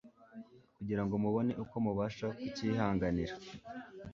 kugira 0.75 1.01
ngo 1.03 1.13
mubone 1.23 1.51
uko 1.63 1.75
mubasha 1.85 2.25
kukihanganira.” 2.37 3.33